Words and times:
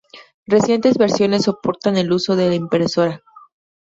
Recientes 0.47 0.97
versiones 0.97 1.43
soportan 1.43 1.95
el 1.95 2.11
uso 2.11 2.35
de 2.35 2.55
impresora. 2.55 3.21